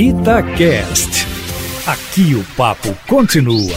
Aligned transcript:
Itacast. 0.00 1.26
Aqui 1.84 2.32
o 2.36 2.44
papo 2.56 2.94
continua. 3.08 3.76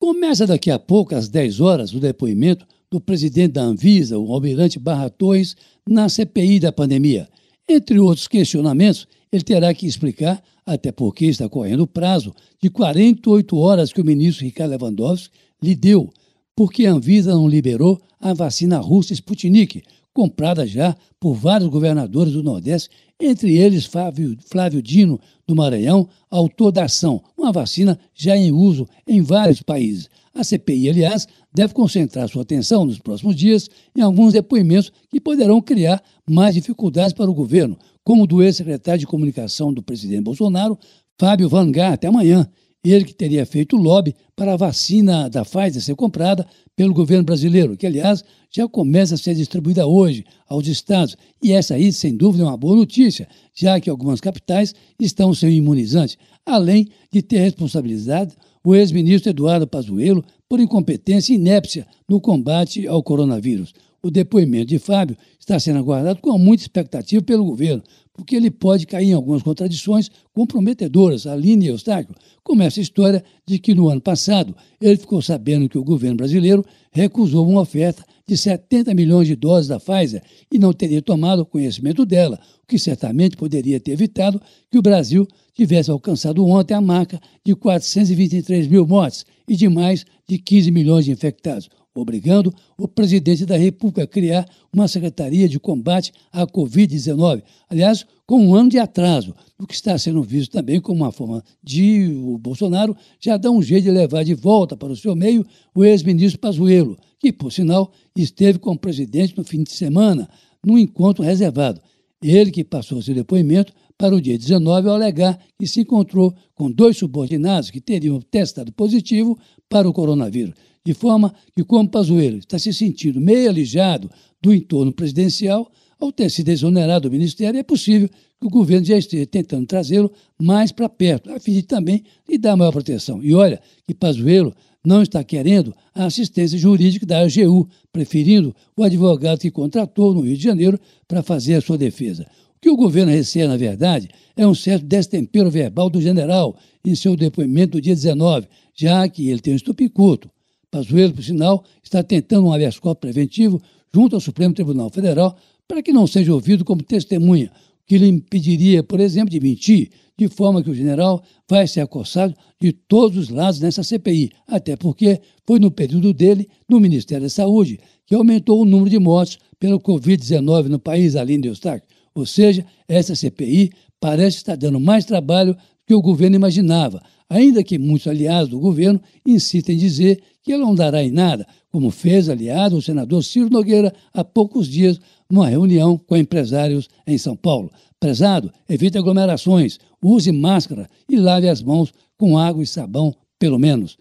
Começa 0.00 0.48
daqui 0.48 0.68
a 0.68 0.80
pouco, 0.80 1.14
às 1.14 1.28
10 1.28 1.60
horas, 1.60 1.94
o 1.94 2.00
depoimento 2.00 2.66
do 2.90 3.00
presidente 3.00 3.52
da 3.52 3.62
Anvisa, 3.62 4.18
o 4.18 4.32
Almirante 4.32 4.76
Barra 4.76 5.08
Torres, 5.10 5.54
na 5.88 6.08
CPI 6.08 6.58
da 6.58 6.72
pandemia. 6.72 7.28
Entre 7.68 8.00
outros 8.00 8.26
questionamentos, 8.26 9.06
ele 9.30 9.44
terá 9.44 9.72
que 9.72 9.86
explicar, 9.86 10.42
até 10.66 10.90
porque 10.90 11.26
está 11.26 11.48
correndo 11.48 11.84
o 11.84 11.86
prazo 11.86 12.34
de 12.60 12.68
48 12.68 13.56
horas 13.56 13.92
que 13.92 14.00
o 14.00 14.04
ministro 14.04 14.44
Ricardo 14.44 14.72
Lewandowski 14.72 15.30
lhe 15.62 15.76
deu, 15.76 16.10
porque 16.56 16.84
a 16.84 16.94
Anvisa 16.94 17.32
não 17.32 17.46
liberou 17.46 18.00
a 18.20 18.34
vacina 18.34 18.78
russa 18.78 19.14
Sputnik, 19.14 19.84
comprada 20.14 20.66
já 20.66 20.96
por 21.20 21.34
vários 21.34 21.68
governadores 21.68 22.32
do 22.32 22.42
Nordeste, 22.42 22.88
entre 23.20 23.56
eles 23.56 23.84
Flávio, 23.84 24.36
Flávio 24.46 24.82
Dino, 24.82 25.20
do 25.46 25.54
Maranhão, 25.54 26.08
autor 26.30 26.70
da 26.70 26.84
ação, 26.84 27.22
uma 27.36 27.50
vacina 27.50 27.98
já 28.14 28.36
em 28.36 28.52
uso 28.52 28.86
em 29.06 29.20
vários 29.22 29.62
países. 29.62 30.08
A 30.34 30.44
CPI, 30.44 30.90
aliás, 30.90 31.26
deve 31.52 31.74
concentrar 31.74 32.28
sua 32.28 32.42
atenção 32.42 32.84
nos 32.84 32.98
próximos 32.98 33.34
dias 33.34 33.68
em 33.96 34.00
alguns 34.00 34.32
depoimentos 34.32 34.92
que 35.10 35.20
poderão 35.20 35.60
criar 35.60 36.02
mais 36.28 36.54
dificuldades 36.54 37.12
para 37.12 37.30
o 37.30 37.34
governo, 37.34 37.76
como 38.04 38.22
o 38.22 38.26
do 38.26 38.42
ex-secretário 38.42 39.00
de 39.00 39.06
comunicação 39.06 39.72
do 39.72 39.82
presidente 39.82 40.22
Bolsonaro, 40.22 40.78
Fábio 41.18 41.48
Van 41.48 41.70
Gaal, 41.70 41.94
até 41.94 42.06
amanhã, 42.06 42.48
ele 42.84 43.04
que 43.04 43.14
teria 43.14 43.44
feito 43.44 43.76
lobby 43.76 44.14
para 44.36 44.52
a 44.52 44.56
vacina 44.56 45.28
da 45.28 45.44
Pfizer 45.44 45.82
ser 45.82 45.94
comprada 45.94 46.46
pelo 46.76 46.94
governo 46.94 47.24
brasileiro, 47.24 47.76
que, 47.76 47.86
aliás, 47.86 48.22
já 48.50 48.68
começa 48.68 49.14
a 49.14 49.18
ser 49.18 49.34
distribuída 49.34 49.86
hoje 49.86 50.24
aos 50.48 50.66
estados. 50.66 51.16
E 51.42 51.52
essa 51.52 51.74
aí, 51.74 51.92
sem 51.92 52.16
dúvida, 52.16 52.44
é 52.44 52.46
uma 52.46 52.56
boa 52.56 52.76
notícia, 52.76 53.28
já 53.52 53.80
que 53.80 53.90
algumas 53.90 54.20
capitais 54.20 54.74
estão 54.98 55.34
sem 55.34 55.56
imunizantes, 55.56 56.16
além 56.46 56.88
de 57.12 57.20
ter 57.20 57.38
responsabilizado 57.38 58.34
o 58.64 58.74
ex-ministro 58.74 59.30
Eduardo 59.30 59.66
Pazuello 59.66 60.24
por 60.48 60.60
incompetência 60.60 61.32
e 61.32 61.36
inépcia 61.36 61.86
no 62.08 62.20
combate 62.20 62.86
ao 62.86 63.02
coronavírus. 63.02 63.72
O 64.00 64.10
depoimento 64.10 64.66
de 64.66 64.78
Fábio 64.78 65.16
está 65.40 65.58
sendo 65.58 65.80
aguardado 65.80 66.20
com 66.20 66.38
muita 66.38 66.62
expectativa 66.62 67.20
pelo 67.20 67.44
governo, 67.44 67.82
porque 68.12 68.36
ele 68.36 68.50
pode 68.50 68.86
cair 68.86 69.10
em 69.10 69.12
algumas 69.12 69.42
contradições 69.42 70.08
comprometedoras, 70.32 71.26
Aline 71.26 71.66
e 71.66 71.68
Eustáquio, 71.68 72.14
como 72.44 72.62
essa 72.62 72.80
história 72.80 73.24
de 73.46 73.58
que 73.58 73.74
no 73.74 73.88
ano 73.88 74.00
passado 74.00 74.54
ele 74.80 74.96
ficou 74.96 75.20
sabendo 75.20 75.68
que 75.68 75.78
o 75.78 75.84
governo 75.84 76.16
brasileiro 76.16 76.64
recusou 76.92 77.48
uma 77.48 77.60
oferta 77.60 78.04
de 78.26 78.36
70 78.36 78.94
milhões 78.94 79.26
de 79.26 79.34
doses 79.34 79.68
da 79.68 79.80
Pfizer 79.80 80.22
e 80.52 80.58
não 80.58 80.72
teria 80.72 81.02
tomado 81.02 81.44
conhecimento 81.44 82.04
dela, 82.06 82.38
o 82.62 82.66
que 82.66 82.78
certamente 82.78 83.36
poderia 83.36 83.80
ter 83.80 83.92
evitado 83.92 84.40
que 84.70 84.78
o 84.78 84.82
Brasil 84.82 85.26
tivesse 85.54 85.90
alcançado 85.90 86.46
ontem 86.46 86.74
a 86.74 86.80
marca 86.80 87.20
de 87.44 87.54
423 87.56 88.68
mil 88.68 88.86
mortes 88.86 89.24
e 89.48 89.56
de 89.56 89.68
mais 89.68 90.04
de 90.28 90.38
15 90.38 90.70
milhões 90.70 91.04
de 91.04 91.10
infectados 91.10 91.68
obrigando 92.00 92.54
o 92.76 92.86
presidente 92.86 93.44
da 93.44 93.56
República 93.56 94.02
a 94.02 94.06
criar 94.06 94.48
uma 94.72 94.88
Secretaria 94.88 95.48
de 95.48 95.58
Combate 95.58 96.12
à 96.32 96.46
Covid-19. 96.46 97.42
Aliás, 97.68 98.06
com 98.26 98.46
um 98.46 98.54
ano 98.54 98.70
de 98.70 98.78
atraso, 98.78 99.34
o 99.58 99.66
que 99.66 99.74
está 99.74 99.96
sendo 99.98 100.22
visto 100.22 100.52
também 100.52 100.80
como 100.80 101.02
uma 101.02 101.12
forma 101.12 101.42
de 101.62 102.06
o 102.22 102.38
Bolsonaro 102.38 102.96
já 103.18 103.36
dar 103.36 103.50
um 103.50 103.62
jeito 103.62 103.84
de 103.84 103.90
levar 103.90 104.24
de 104.24 104.34
volta 104.34 104.76
para 104.76 104.92
o 104.92 104.96
seu 104.96 105.16
meio 105.16 105.46
o 105.74 105.84
ex-ministro 105.84 106.38
Pazuello, 106.38 106.96
que, 107.18 107.32
por 107.32 107.50
sinal, 107.52 107.92
esteve 108.14 108.58
com 108.58 108.72
o 108.72 108.78
presidente 108.78 109.36
no 109.36 109.44
fim 109.44 109.62
de 109.62 109.72
semana, 109.72 110.28
num 110.64 110.78
encontro 110.78 111.24
reservado. 111.24 111.80
Ele 112.22 112.50
que 112.50 112.64
passou 112.64 113.00
seu 113.00 113.14
depoimento 113.14 113.72
para 113.96 114.14
o 114.14 114.20
dia 114.20 114.38
19 114.38 114.88
ao 114.88 114.94
alegar 114.94 115.38
que 115.58 115.66
se 115.66 115.80
encontrou 115.80 116.34
com 116.54 116.70
dois 116.70 116.96
subordinados 116.96 117.70
que 117.70 117.80
teriam 117.80 118.20
testado 118.20 118.72
positivo 118.72 119.38
para 119.68 119.88
o 119.88 119.92
coronavírus 119.92 120.54
de 120.84 120.94
forma 120.94 121.34
que, 121.54 121.64
como 121.64 121.88
Pazuello 121.88 122.38
está 122.38 122.58
se 122.58 122.72
sentindo 122.72 123.20
meio 123.20 123.48
alijado 123.48 124.10
do 124.40 124.54
entorno 124.54 124.92
presidencial, 124.92 125.70
ao 126.00 126.12
ter 126.12 126.30
sido 126.30 126.48
exonerado 126.48 127.08
do 127.08 127.12
ministério, 127.12 127.58
é 127.58 127.62
possível 127.62 128.08
que 128.08 128.46
o 128.46 128.50
governo 128.50 128.86
já 128.86 128.96
esteja 128.96 129.26
tentando 129.26 129.66
trazê-lo 129.66 130.12
mais 130.40 130.70
para 130.70 130.88
perto, 130.88 131.32
a 131.32 131.40
fim 131.40 131.52
de 131.54 131.62
também 131.62 132.04
lhe 132.28 132.38
dar 132.38 132.56
maior 132.56 132.70
proteção. 132.70 133.22
E 133.22 133.34
olha 133.34 133.60
que 133.86 133.92
Pazuello 133.92 134.54
não 134.84 135.02
está 135.02 135.24
querendo 135.24 135.74
a 135.92 136.04
assistência 136.04 136.56
jurídica 136.56 137.04
da 137.04 137.20
AGU, 137.20 137.68
preferindo 137.92 138.54
o 138.76 138.84
advogado 138.84 139.40
que 139.40 139.50
contratou 139.50 140.14
no 140.14 140.20
Rio 140.20 140.36
de 140.36 140.44
Janeiro 140.44 140.78
para 141.06 141.22
fazer 141.22 141.54
a 141.54 141.60
sua 141.60 141.76
defesa. 141.76 142.26
O 142.56 142.60
que 142.60 142.70
o 142.70 142.76
governo 142.76 143.12
receia, 143.12 143.48
na 143.48 143.56
verdade, 143.56 144.08
é 144.36 144.46
um 144.46 144.54
certo 144.54 144.84
destempero 144.84 145.50
verbal 145.50 145.90
do 145.90 146.00
general 146.00 146.56
em 146.84 146.94
seu 146.94 147.16
depoimento 147.16 147.72
do 147.72 147.80
dia 147.80 147.94
19, 147.94 148.46
já 148.74 149.08
que 149.08 149.28
ele 149.28 149.40
tem 149.40 149.52
um 149.52 149.56
estupicuto. 149.56 150.30
Pazuello, 150.70 151.14
por 151.14 151.24
sinal, 151.24 151.64
está 151.82 152.02
tentando 152.02 152.48
um 152.48 152.52
habeas 152.52 152.78
corpus 152.78 153.00
preventivo 153.00 153.60
junto 153.92 154.14
ao 154.14 154.20
Supremo 154.20 154.54
Tribunal 154.54 154.90
Federal 154.90 155.36
para 155.66 155.82
que 155.82 155.92
não 155.92 156.06
seja 156.06 156.32
ouvido 156.32 156.64
como 156.64 156.82
testemunha, 156.82 157.50
o 157.82 157.86
que 157.86 157.98
lhe 157.98 158.08
impediria, 158.08 158.82
por 158.82 159.00
exemplo, 159.00 159.30
de 159.30 159.40
mentir, 159.40 159.90
de 160.16 160.28
forma 160.28 160.62
que 160.62 160.70
o 160.70 160.74
general 160.74 161.22
vai 161.48 161.66
ser 161.66 161.80
acossado 161.80 162.34
de 162.60 162.72
todos 162.72 163.16
os 163.16 163.28
lados 163.28 163.60
nessa 163.60 163.84
CPI, 163.84 164.30
até 164.46 164.76
porque 164.76 165.20
foi 165.46 165.60
no 165.60 165.70
período 165.70 166.12
dele, 166.12 166.48
no 166.68 166.80
Ministério 166.80 167.22
da 167.22 167.30
Saúde, 167.30 167.78
que 168.04 168.14
aumentou 168.14 168.60
o 168.60 168.64
número 168.64 168.90
de 168.90 168.98
mortes 168.98 169.38
pelo 169.60 169.78
Covid-19 169.78 170.64
no 170.64 170.78
país, 170.78 171.14
além 171.14 171.40
de 171.40 171.48
Eustáquio. 171.48 171.88
Ou 172.14 172.26
seja, 172.26 172.66
essa 172.88 173.14
CPI 173.14 173.70
parece 174.00 174.38
estar 174.38 174.56
dando 174.56 174.80
mais 174.80 175.04
trabalho 175.04 175.54
do 175.54 175.60
que 175.86 175.94
o 175.94 176.02
governo 176.02 176.36
imaginava, 176.36 177.02
ainda 177.28 177.62
que 177.62 177.78
muitos 177.78 178.08
aliados 178.08 178.50
do 178.50 178.58
governo 178.58 179.00
insistem 179.26 179.76
em 179.76 179.78
dizer 179.78 180.20
que 180.48 180.52
ela 180.54 180.64
não 180.64 180.74
dará 180.74 181.04
em 181.04 181.10
nada, 181.10 181.46
como 181.70 181.90
fez, 181.90 182.26
aliado, 182.26 182.74
o 182.74 182.80
senador 182.80 183.22
Ciro 183.22 183.50
Nogueira 183.50 183.92
há 184.14 184.24
poucos 184.24 184.66
dias 184.66 184.98
numa 185.28 185.46
reunião 185.46 185.98
com 185.98 186.16
empresários 186.16 186.88
em 187.06 187.18
São 187.18 187.36
Paulo. 187.36 187.70
Prezado, 188.00 188.50
evite 188.66 188.96
aglomerações, 188.96 189.78
use 190.02 190.32
máscara 190.32 190.88
e 191.06 191.16
lave 191.16 191.50
as 191.50 191.62
mãos 191.62 191.92
com 192.16 192.38
água 192.38 192.62
e 192.62 192.66
sabão, 192.66 193.14
pelo 193.38 193.58
menos. 193.58 193.98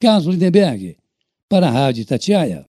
Carlos 0.00 0.26
Lindenberg, 0.26 0.96
para 1.48 1.68
a 1.68 1.70
Rádio 1.70 2.04
Tatiaia. 2.04 2.64